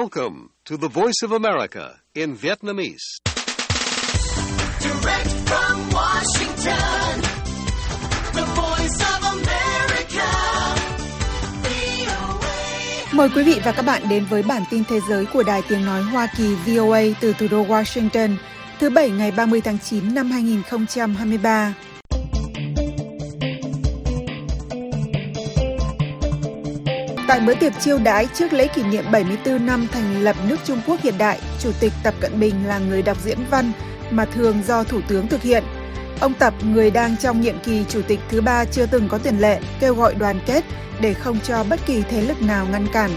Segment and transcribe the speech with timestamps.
[0.00, 3.06] Welcome to the Voice of America in Vietnamese.
[4.80, 7.20] Direct from Washington,
[8.32, 10.28] the voice of America,
[11.62, 13.12] VOA.
[13.12, 15.84] Mời quý vị và các bạn đến với bản tin thế giới của Đài Tiếng
[15.84, 18.36] Nói Hoa Kỳ VOA từ thủ đô Washington,
[18.78, 21.74] thứ Bảy ngày 30 tháng 9 năm 2023.
[27.26, 30.80] Tại bữa tiệc chiêu đãi trước lễ kỷ niệm 74 năm thành lập nước Trung
[30.86, 33.72] Quốc hiện đại, Chủ tịch Tập Cận Bình là người đọc diễn văn
[34.10, 35.64] mà thường do Thủ tướng thực hiện.
[36.20, 39.38] Ông Tập, người đang trong nhiệm kỳ Chủ tịch thứ ba chưa từng có tiền
[39.38, 40.64] lệ, kêu gọi đoàn kết
[41.00, 43.10] để không cho bất kỳ thế lực nào ngăn cản.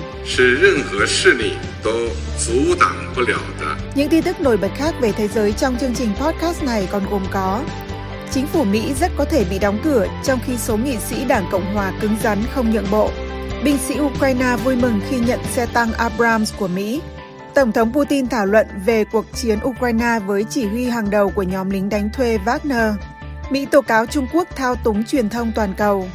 [3.95, 7.05] Những tin tức nổi bật khác về thế giới trong chương trình podcast này còn
[7.09, 7.63] gồm có
[8.31, 11.45] Chính phủ Mỹ rất có thể bị đóng cửa trong khi số nghị sĩ Đảng
[11.51, 13.11] Cộng Hòa cứng rắn không nhượng bộ–
[13.63, 17.01] Binh sĩ Ukraine vui mừng khi nhận xe tăng Abrams của Mỹ.
[17.53, 21.43] Tổng thống Putin thảo luận về cuộc chiến Ukraine với chỉ huy hàng đầu của
[21.43, 22.93] nhóm lính đánh thuê Wagner.
[23.49, 26.09] Mỹ tố cáo Trung Quốc thao túng truyền thông toàn cầu.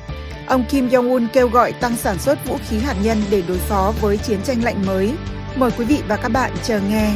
[0.47, 3.93] Ông Kim Jong-un kêu gọi tăng sản xuất vũ khí hạt nhân để đối phó
[4.01, 5.13] với chiến tranh lạnh mới.
[5.57, 7.11] Mời quý vị và các bạn chờ nghe.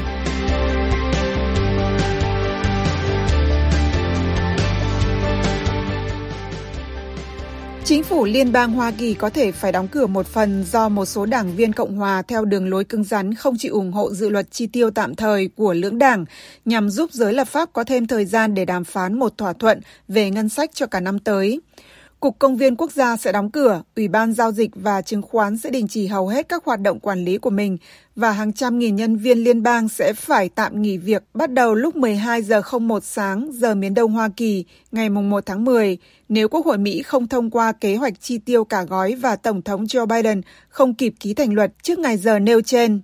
[7.86, 11.04] Chính phủ Liên bang Hoa Kỳ có thể phải đóng cửa một phần do một
[11.04, 14.28] số đảng viên Cộng hòa theo đường lối cứng rắn, không chịu ủng hộ dự
[14.28, 16.24] luật chi tiêu tạm thời của lưỡng đảng,
[16.64, 19.80] nhằm giúp giới lập pháp có thêm thời gian để đàm phán một thỏa thuận
[20.08, 21.60] về ngân sách cho cả năm tới.
[22.24, 25.58] Cục Công viên Quốc gia sẽ đóng cửa, Ủy ban Giao dịch và Chứng khoán
[25.58, 27.78] sẽ đình chỉ hầu hết các hoạt động quản lý của mình
[28.16, 31.74] và hàng trăm nghìn nhân viên liên bang sẽ phải tạm nghỉ việc bắt đầu
[31.74, 36.48] lúc 12 giờ 01 sáng giờ miền Đông Hoa Kỳ ngày 1 tháng 10 nếu
[36.48, 39.84] Quốc hội Mỹ không thông qua kế hoạch chi tiêu cả gói và Tổng thống
[39.84, 43.00] Joe Biden không kịp ký thành luật trước ngày giờ nêu trên.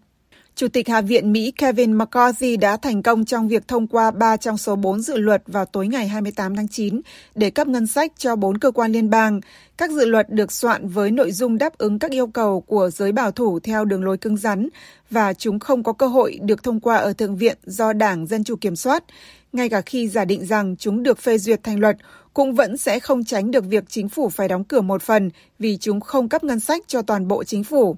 [0.55, 4.37] Chủ tịch Hạ viện Mỹ Kevin McCarthy đã thành công trong việc thông qua 3
[4.37, 7.01] trong số 4 dự luật vào tối ngày 28 tháng 9
[7.35, 9.41] để cấp ngân sách cho 4 cơ quan liên bang.
[9.77, 13.13] Các dự luật được soạn với nội dung đáp ứng các yêu cầu của giới
[13.13, 14.69] bảo thủ theo đường lối cứng rắn
[15.11, 18.45] và chúng không có cơ hội được thông qua ở Thượng viện do Đảng Dân
[18.45, 19.05] Chủ kiểm soát.
[19.53, 21.97] Ngay cả khi giả định rằng chúng được phê duyệt thành luật,
[22.35, 25.77] cũng vẫn sẽ không tránh được việc chính phủ phải đóng cửa một phần vì
[25.77, 27.97] chúng không cấp ngân sách cho toàn bộ chính phủ.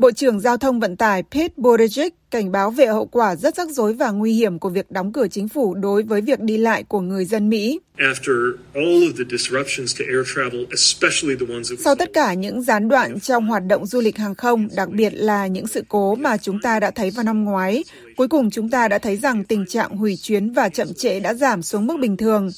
[0.00, 3.68] Bộ trưởng Giao thông Vận tải Pete Buttigieg cảnh báo về hậu quả rất rắc
[3.68, 6.82] rối và nguy hiểm của việc đóng cửa chính phủ đối với việc đi lại
[6.82, 7.80] của người dân Mỹ.
[7.96, 12.10] after all of the disruptions to air travel, especially the ones that we Sau tất
[12.12, 15.66] cả những gián đoạn trong hoạt động du lịch hàng không, đặc biệt là những
[15.66, 17.84] sự cố mà chúng ta đã thấy vào năm ngoái,
[18.16, 21.34] cuối cùng chúng ta đã thấy rằng tình trạng hủy chuyến và chậm trễ đã
[21.34, 22.50] giảm xuống mức bình thường.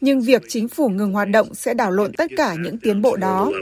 [0.00, 3.16] Nhưng việc chính phủ ngừng hoạt động sẽ đảo lộn tất cả những tiến bộ
[3.16, 3.52] đó.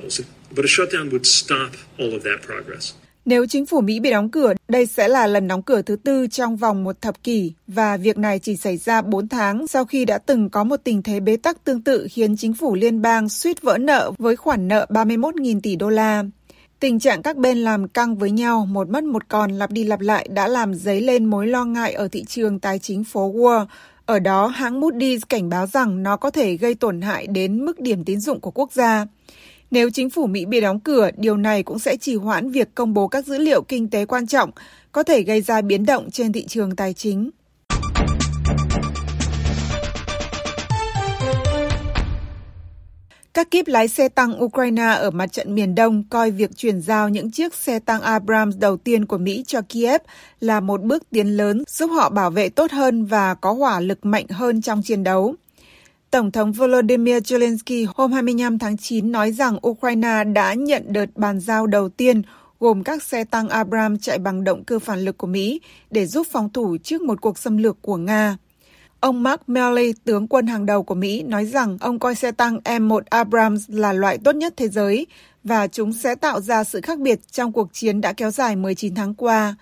[3.25, 6.27] Nếu chính phủ Mỹ bị đóng cửa, đây sẽ là lần đóng cửa thứ tư
[6.27, 10.05] trong vòng một thập kỷ và việc này chỉ xảy ra 4 tháng sau khi
[10.05, 13.29] đã từng có một tình thế bế tắc tương tự khiến chính phủ liên bang
[13.29, 16.25] suýt vỡ nợ với khoản nợ 31.000 tỷ đô la.
[16.81, 20.01] Tình trạng các bên làm căng với nhau, một mất một còn lặp đi lặp
[20.01, 23.67] lại đã làm dấy lên mối lo ngại ở thị trường tài chính phố Wall.
[24.07, 27.81] Ở đó, hãng Moody's cảnh báo rằng nó có thể gây tổn hại đến mức
[27.81, 29.07] điểm tín dụng của quốc gia.
[29.75, 32.95] Nếu chính phủ Mỹ bị đóng cửa, điều này cũng sẽ trì hoãn việc công
[32.95, 34.51] bố các dữ liệu kinh tế quan trọng,
[34.93, 37.31] có thể gây ra biến động trên thị trường tài chính.
[43.35, 47.09] Các kíp lái xe tăng Ukraine ở mặt trận miền Đông coi việc chuyển giao
[47.09, 50.01] những chiếc xe tăng Abrams đầu tiên của Mỹ cho Kiev
[50.41, 54.05] là một bước tiến lớn giúp họ bảo vệ tốt hơn và có hỏa lực
[54.07, 55.35] mạnh hơn trong chiến đấu.
[56.15, 61.41] Tổng thống Volodymyr Zelensky hôm 25 tháng 9 nói rằng Ukraine đã nhận đợt bàn
[61.41, 62.23] giao đầu tiên
[62.61, 65.61] gồm các xe tăng Abrams chạy bằng động cơ phản lực của Mỹ
[65.91, 68.37] để giúp phòng thủ trước một cuộc xâm lược của Nga.
[69.01, 72.59] Ông Mark Milley, tướng quân hàng đầu của Mỹ, nói rằng ông coi xe tăng
[72.65, 75.07] M1 Abrams là loại tốt nhất thế giới
[75.45, 78.95] và chúng sẽ tạo ra sự khác biệt trong cuộc chiến đã kéo dài 19
[78.95, 79.55] tháng qua.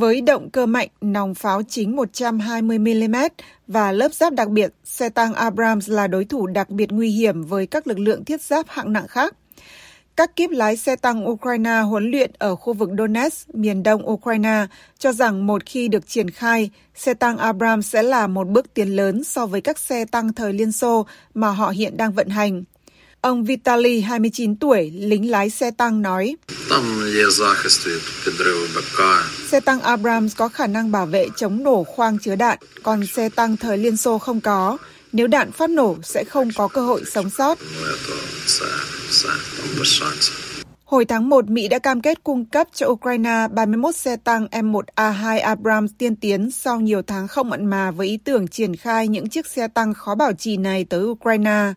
[0.00, 3.28] Với động cơ mạnh, nòng pháo chính 120mm
[3.66, 7.42] và lớp giáp đặc biệt, xe tăng Abrams là đối thủ đặc biệt nguy hiểm
[7.42, 9.34] với các lực lượng thiết giáp hạng nặng khác.
[10.16, 14.66] Các kíp lái xe tăng Ukraine huấn luyện ở khu vực Donetsk, miền đông Ukraine,
[14.98, 18.96] cho rằng một khi được triển khai, xe tăng Abrams sẽ là một bước tiến
[18.96, 22.62] lớn so với các xe tăng thời Liên Xô mà họ hiện đang vận hành.
[23.20, 26.36] Ông Vitali, 29 tuổi, lính lái xe tăng nói,
[29.48, 33.28] Xe tăng Abrams có khả năng bảo vệ chống nổ khoang chứa đạn, còn xe
[33.28, 34.78] tăng thời Liên Xô không có.
[35.12, 37.58] Nếu đạn phát nổ sẽ không có cơ hội sống sót.
[40.84, 45.42] Hồi tháng 1, Mỹ đã cam kết cung cấp cho Ukraine 31 xe tăng M1A2
[45.42, 49.28] Abrams tiên tiến sau nhiều tháng không mặn mà với ý tưởng triển khai những
[49.28, 51.72] chiếc xe tăng khó bảo trì này tới Ukraine.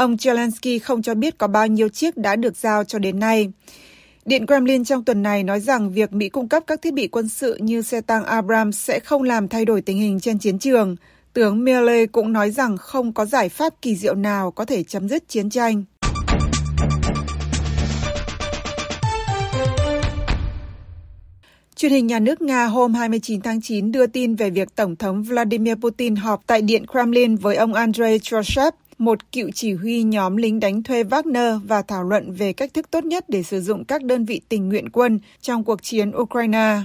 [0.00, 3.52] Ông Zelensky không cho biết có bao nhiêu chiếc đã được giao cho đến nay.
[4.24, 7.28] Điện Kremlin trong tuần này nói rằng việc Mỹ cung cấp các thiết bị quân
[7.28, 10.96] sự như xe tăng Abrams sẽ không làm thay đổi tình hình trên chiến trường.
[11.32, 15.08] Tướng Milley cũng nói rằng không có giải pháp kỳ diệu nào có thể chấm
[15.08, 15.84] dứt chiến tranh.
[21.76, 25.22] Truyền hình nhà nước Nga hôm 29 tháng 9 đưa tin về việc Tổng thống
[25.22, 30.36] Vladimir Putin họp tại Điện Kremlin với ông Andrei Troshev, một cựu chỉ huy nhóm
[30.36, 33.84] lính đánh thuê Wagner và thảo luận về cách thức tốt nhất để sử dụng
[33.84, 36.80] các đơn vị tình nguyện quân trong cuộc chiến Ukraine.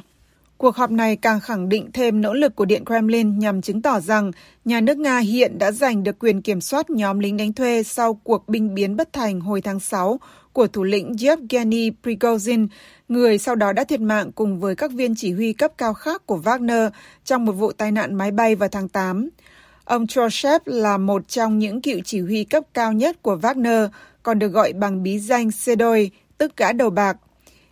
[0.58, 4.00] Cuộc họp này càng khẳng định thêm nỗ lực của Điện Kremlin nhằm chứng tỏ
[4.00, 4.32] rằng
[4.66, 8.14] nhà nước Nga hiện đã giành được quyền kiểm soát nhóm lính đánh thuê sau
[8.14, 10.20] cuộc binh biến bất thành hồi tháng 6
[10.54, 12.68] của thủ lĩnh Yevgeny Prigozhin,
[13.10, 16.26] người sau đó đã thiệt mạng cùng với các viên chỉ huy cấp cao khác
[16.26, 16.90] của Wagner
[17.26, 19.30] trong một vụ tai nạn máy bay vào tháng 8.
[19.86, 23.88] Ông Troshev là một trong những cựu chỉ huy cấp cao nhất của Wagner,
[24.24, 27.18] còn được gọi bằng bí danh Sedoi, tức gã đầu bạc.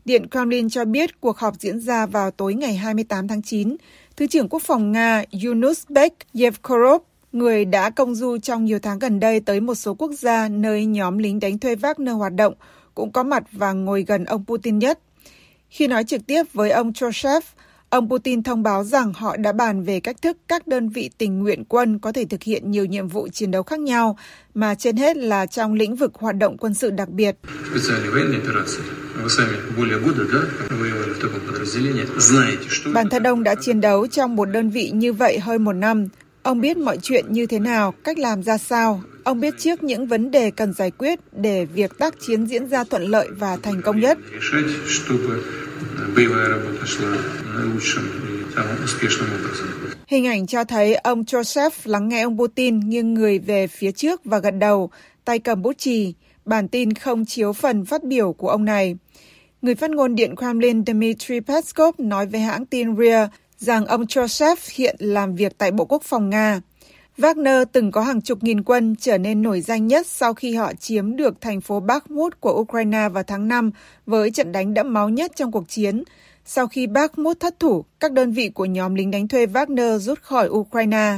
[0.06, 3.76] Điện Kremlin cho biết cuộc họp diễn ra vào tối ngày 28 tháng 9.
[4.18, 7.02] Thứ trưởng Quốc phòng Nga Yunusbek Yevkorov,
[7.32, 10.86] người đã công du trong nhiều tháng gần đây tới một số quốc gia nơi
[10.86, 12.54] nhóm lính đánh thuê Wagner hoạt động,
[12.96, 15.00] cũng có mặt và ngồi gần ông Putin nhất.
[15.70, 17.44] Khi nói trực tiếp với ông Troshev,
[17.94, 21.40] ông Putin thông báo rằng họ đã bàn về cách thức các đơn vị tình
[21.40, 24.18] nguyện quân có thể thực hiện nhiều nhiệm vụ chiến đấu khác nhau,
[24.54, 27.36] mà trên hết là trong lĩnh vực hoạt động quân sự đặc biệt.
[32.94, 36.08] Bản thân ông đã chiến đấu trong một đơn vị như vậy hơn một năm.
[36.44, 39.02] Ông biết mọi chuyện như thế nào, cách làm ra sao.
[39.24, 42.84] Ông biết trước những vấn đề cần giải quyết để việc tác chiến diễn ra
[42.84, 44.18] thuận lợi và thành công nhất.
[50.08, 54.26] Hình ảnh cho thấy ông Joseph lắng nghe ông Putin nghiêng người về phía trước
[54.26, 54.90] và gật đầu,
[55.26, 56.14] tay cầm bút chì.
[56.46, 58.96] Bản tin không chiếu phần phát biểu của ông này.
[59.62, 63.28] Người phát ngôn Điện Kremlin Dmitry Peskov nói với hãng tin RIA
[63.58, 66.62] rằng ông Joseph hiện làm việc tại Bộ Quốc phòng Nga.
[67.18, 70.74] Wagner từng có hàng chục nghìn quân trở nên nổi danh nhất sau khi họ
[70.74, 73.72] chiếm được thành phố Bakhmut của Ukraine vào tháng 5
[74.06, 76.04] với trận đánh đẫm máu nhất trong cuộc chiến.
[76.46, 80.22] Sau khi Bakhmut thất thủ, các đơn vị của nhóm lính đánh thuê Wagner rút
[80.22, 81.18] khỏi Ukraine.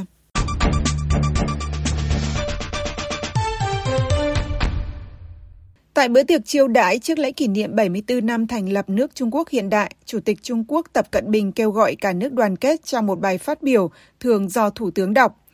[5.96, 9.30] Tại bữa tiệc chiêu đãi trước lễ kỷ niệm 74 năm thành lập nước Trung
[9.30, 12.56] Quốc hiện đại, Chủ tịch Trung Quốc Tập Cận Bình kêu gọi cả nước đoàn
[12.56, 13.90] kết trong một bài phát biểu
[14.20, 15.45] thường do Thủ tướng đọc.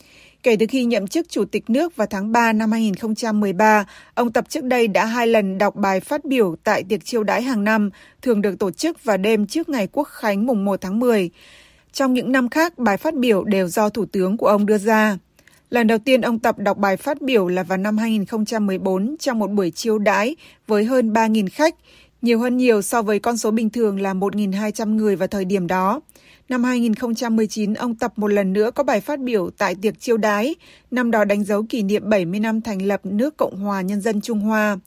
[0.42, 3.84] Kể từ khi nhậm chức Chủ tịch nước vào tháng 3 năm 2013,
[4.14, 7.42] ông Tập trước đây đã hai lần đọc bài phát biểu tại tiệc chiêu đãi
[7.42, 7.90] hàng năm,
[8.22, 11.30] thường được tổ chức vào đêm trước ngày Quốc khánh mùng 1 tháng 10.
[11.92, 15.18] Trong những năm khác, bài phát biểu đều do Thủ tướng của ông đưa ra.
[15.70, 19.50] Lần đầu tiên ông Tập đọc bài phát biểu là vào năm 2014 trong một
[19.50, 20.36] buổi chiêu đãi
[20.66, 21.74] với hơn 3.000 khách,
[22.22, 25.66] nhiều hơn nhiều so với con số bình thường là 1.200 người vào thời điểm
[25.66, 26.00] đó.
[26.48, 30.54] Năm 2019, ông Tập một lần nữa có bài phát biểu tại tiệc chiêu đái,
[30.90, 34.20] năm đó đánh dấu kỷ niệm 70 năm thành lập nước Cộng hòa Nhân dân
[34.20, 34.78] Trung Hoa.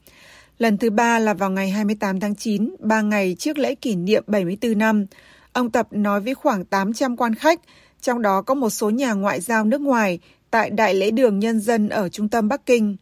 [0.57, 4.23] Lần thứ ba là vào ngày 28 tháng 9, ba ngày trước lễ kỷ niệm
[4.27, 5.05] 74 năm.
[5.53, 7.59] Ông Tập nói với khoảng 800 quan khách,
[8.01, 10.19] trong đó có một số nhà ngoại giao nước ngoài,
[10.51, 12.95] tại Đại lễ đường Nhân dân ở trung tâm Bắc Kinh.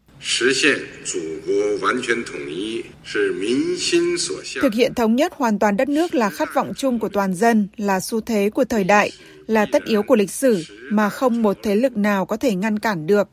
[4.62, 7.68] Thực hiện thống nhất hoàn toàn đất nước là khát vọng chung của toàn dân,
[7.77, 9.12] là xu thế của thời đại,
[9.48, 12.80] là tất yếu của lịch sử mà không một thế lực nào có thể ngăn
[12.80, 13.27] cản được.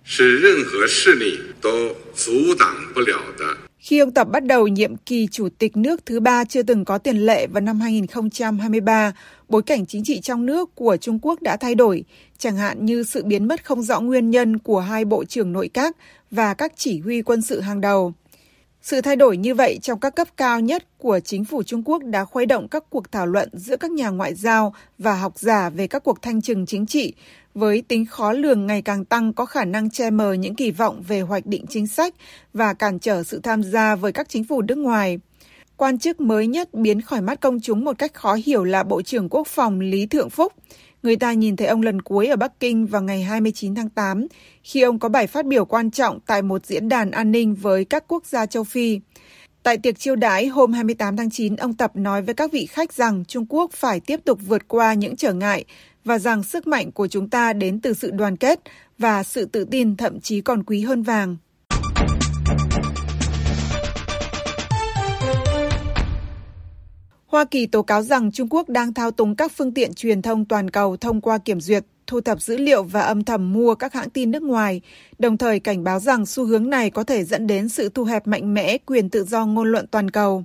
[3.81, 6.99] Khi ông Tập bắt đầu nhiệm kỳ chủ tịch nước thứ ba chưa từng có
[6.99, 9.13] tiền lệ vào năm 2023,
[9.49, 12.05] bối cảnh chính trị trong nước của Trung Quốc đã thay đổi,
[12.39, 15.71] chẳng hạn như sự biến mất không rõ nguyên nhân của hai bộ trưởng nội
[15.75, 15.97] các
[16.31, 18.13] và các chỉ huy quân sự hàng đầu.
[18.83, 22.03] Sự thay đổi như vậy trong các cấp cao nhất của chính phủ Trung Quốc
[22.05, 25.71] đã khuấy động các cuộc thảo luận giữa các nhà ngoại giao và học giả
[25.71, 27.15] về các cuộc thanh trừng chính trị,
[27.55, 31.03] với tính khó lường ngày càng tăng có khả năng che mờ những kỳ vọng
[31.09, 32.15] về hoạch định chính sách
[32.53, 35.19] và cản trở sự tham gia với các chính phủ nước ngoài.
[35.77, 39.03] Quan chức mới nhất biến khỏi mắt công chúng một cách khó hiểu là Bộ
[39.03, 40.53] trưởng Quốc phòng Lý Thượng Phúc.
[41.03, 44.27] Người ta nhìn thấy ông lần cuối ở Bắc Kinh vào ngày 29 tháng 8,
[44.63, 47.85] khi ông có bài phát biểu quan trọng tại một diễn đàn an ninh với
[47.85, 49.01] các quốc gia châu Phi.
[49.63, 52.93] Tại tiệc chiêu đãi hôm 28 tháng 9, ông Tập nói với các vị khách
[52.93, 55.65] rằng Trung Quốc phải tiếp tục vượt qua những trở ngại
[56.05, 58.61] và rằng sức mạnh của chúng ta đến từ sự đoàn kết
[58.99, 61.37] và sự tự tin thậm chí còn quý hơn vàng.
[67.31, 70.45] Hoa Kỳ tố cáo rằng Trung Quốc đang thao túng các phương tiện truyền thông
[70.45, 73.93] toàn cầu thông qua kiểm duyệt, thu thập dữ liệu và âm thầm mua các
[73.95, 74.81] hãng tin nước ngoài,
[75.19, 78.27] đồng thời cảnh báo rằng xu hướng này có thể dẫn đến sự thu hẹp
[78.27, 80.45] mạnh mẽ quyền tự do ngôn luận toàn cầu.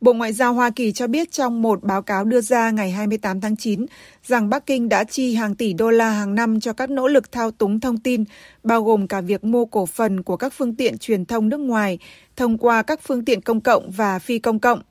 [0.00, 3.40] Bộ Ngoại giao Hoa Kỳ cho biết trong một báo cáo đưa ra ngày 28
[3.40, 3.86] tháng 9
[4.26, 7.32] rằng Bắc Kinh đã chi hàng tỷ đô la hàng năm cho các nỗ lực
[7.32, 8.24] thao túng thông tin,
[8.62, 11.98] bao gồm cả việc mua cổ phần của các phương tiện truyền thông nước ngoài
[12.36, 14.82] thông qua các phương tiện công cộng và phi công cộng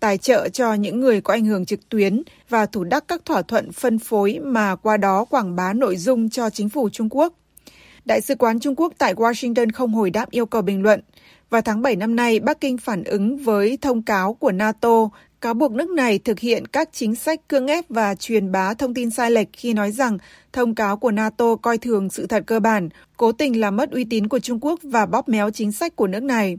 [0.00, 3.42] tài trợ cho những người có ảnh hưởng trực tuyến và thủ đắc các thỏa
[3.42, 7.34] thuận phân phối mà qua đó quảng bá nội dung cho chính phủ Trung Quốc.
[8.04, 11.00] Đại sứ quán Trung Quốc tại Washington không hồi đáp yêu cầu bình luận.
[11.50, 15.08] Vào tháng 7 năm nay, Bắc Kinh phản ứng với thông cáo của NATO
[15.40, 18.94] cáo buộc nước này thực hiện các chính sách cưỡng ép và truyền bá thông
[18.94, 20.18] tin sai lệch khi nói rằng
[20.52, 24.04] thông cáo của NATO coi thường sự thật cơ bản, cố tình làm mất uy
[24.04, 26.58] tín của Trung Quốc và bóp méo chính sách của nước này.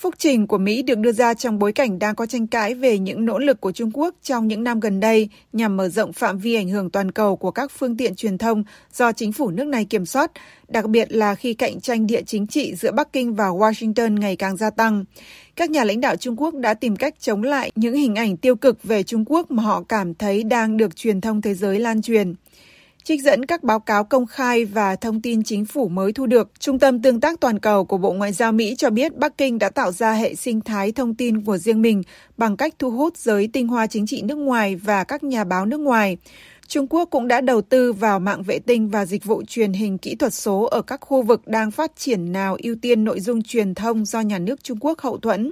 [0.00, 2.98] Phúc trình của Mỹ được đưa ra trong bối cảnh đang có tranh cãi về
[2.98, 6.38] những nỗ lực của Trung Quốc trong những năm gần đây nhằm mở rộng phạm
[6.38, 8.64] vi ảnh hưởng toàn cầu của các phương tiện truyền thông
[8.94, 10.30] do chính phủ nước này kiểm soát,
[10.68, 14.36] đặc biệt là khi cạnh tranh địa chính trị giữa Bắc Kinh và Washington ngày
[14.36, 15.04] càng gia tăng.
[15.56, 18.56] Các nhà lãnh đạo Trung Quốc đã tìm cách chống lại những hình ảnh tiêu
[18.56, 22.02] cực về Trung Quốc mà họ cảm thấy đang được truyền thông thế giới lan
[22.02, 22.34] truyền.
[23.04, 26.50] Trích dẫn các báo cáo công khai và thông tin chính phủ mới thu được,
[26.58, 29.58] Trung tâm Tương tác Toàn cầu của Bộ Ngoại giao Mỹ cho biết Bắc Kinh
[29.58, 32.02] đã tạo ra hệ sinh thái thông tin của riêng mình
[32.36, 35.66] bằng cách thu hút giới tinh hoa chính trị nước ngoài và các nhà báo
[35.66, 36.16] nước ngoài.
[36.66, 39.98] Trung Quốc cũng đã đầu tư vào mạng vệ tinh và dịch vụ truyền hình
[39.98, 43.42] kỹ thuật số ở các khu vực đang phát triển nào ưu tiên nội dung
[43.42, 45.50] truyền thông do nhà nước Trung Quốc hậu thuẫn.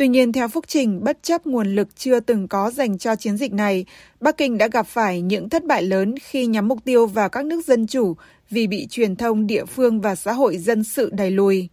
[0.00, 3.36] Tuy nhiên, theo phúc trình, bất chấp nguồn lực chưa từng có dành cho chiến
[3.36, 3.84] dịch này,
[4.20, 7.44] Bắc Kinh đã gặp phải những thất bại lớn khi nhắm mục tiêu vào các
[7.44, 8.16] nước dân chủ
[8.50, 11.68] vì bị truyền thông địa phương và xã hội dân sự đẩy lùi.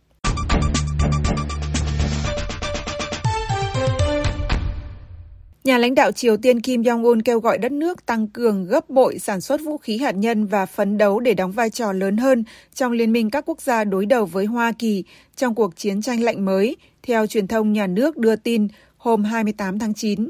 [5.68, 9.20] Nhà lãnh đạo Triều Tiên Kim Jong-un kêu gọi đất nước tăng cường gấp bội
[9.20, 12.44] sản xuất vũ khí hạt nhân và phấn đấu để đóng vai trò lớn hơn
[12.74, 15.04] trong liên minh các quốc gia đối đầu với Hoa Kỳ
[15.36, 19.80] trong cuộc chiến tranh lạnh mới, theo truyền thông nhà nước đưa tin hôm 28
[19.80, 20.30] tháng 9.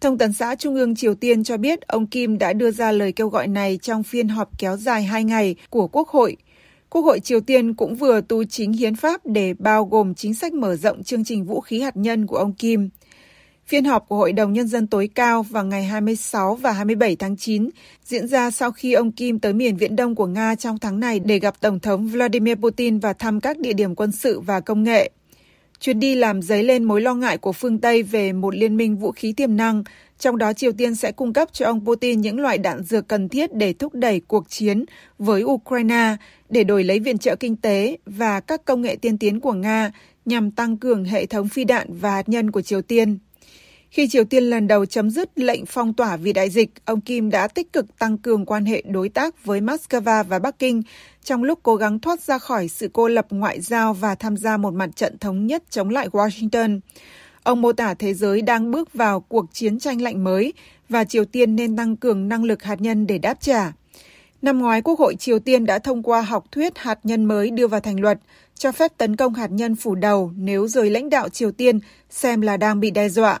[0.00, 3.12] Thông tấn xã Trung ương Triều Tiên cho biết ông Kim đã đưa ra lời
[3.12, 6.36] kêu gọi này trong phiên họp kéo dài hai ngày của Quốc hội.
[6.90, 10.52] Quốc hội Triều Tiên cũng vừa tu chính hiến pháp để bao gồm chính sách
[10.52, 12.88] mở rộng chương trình vũ khí hạt nhân của ông Kim.
[13.66, 17.36] Phiên họp của Hội đồng Nhân dân tối cao vào ngày 26 và 27 tháng
[17.36, 17.70] 9
[18.04, 21.20] diễn ra sau khi ông Kim tới miền Viễn Đông của Nga trong tháng này
[21.20, 24.82] để gặp Tổng thống Vladimir Putin và thăm các địa điểm quân sự và công
[24.82, 25.10] nghệ.
[25.80, 28.96] Chuyến đi làm dấy lên mối lo ngại của phương Tây về một liên minh
[28.96, 29.84] vũ khí tiềm năng,
[30.18, 33.28] trong đó Triều Tiên sẽ cung cấp cho ông Putin những loại đạn dược cần
[33.28, 34.84] thiết để thúc đẩy cuộc chiến
[35.18, 36.16] với Ukraine
[36.48, 39.92] để đổi lấy viện trợ kinh tế và các công nghệ tiên tiến của Nga
[40.24, 43.18] nhằm tăng cường hệ thống phi đạn và hạt nhân của Triều Tiên.
[43.94, 47.30] Khi Triều Tiên lần đầu chấm dứt lệnh phong tỏa vì đại dịch, ông Kim
[47.30, 50.82] đã tích cực tăng cường quan hệ đối tác với Moscow và Bắc Kinh
[51.24, 54.56] trong lúc cố gắng thoát ra khỏi sự cô lập ngoại giao và tham gia
[54.56, 56.80] một mặt trận thống nhất chống lại Washington.
[57.42, 60.52] Ông mô tả thế giới đang bước vào cuộc chiến tranh lạnh mới
[60.88, 63.72] và Triều Tiên nên tăng cường năng lực hạt nhân để đáp trả.
[64.42, 67.66] Năm ngoái, Quốc hội Triều Tiên đã thông qua học thuyết hạt nhân mới đưa
[67.66, 68.18] vào thành luật,
[68.54, 71.78] cho phép tấn công hạt nhân phủ đầu nếu giới lãnh đạo Triều Tiên
[72.10, 73.40] xem là đang bị đe dọa.